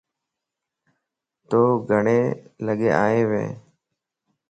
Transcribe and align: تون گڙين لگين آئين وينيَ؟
تون 1.49 1.67
گڙين 1.89 2.21
لگين 2.65 2.93
آئين 3.03 3.25
وينيَ؟ 3.29 3.51